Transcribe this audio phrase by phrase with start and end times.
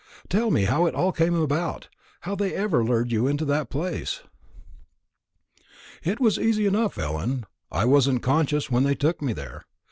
[0.29, 1.87] Tell me how it all came about
[2.21, 4.23] how they ever lured you into that place."
[6.01, 9.67] "It was easy enough, Ellen; I wasn't conscious when they took me there.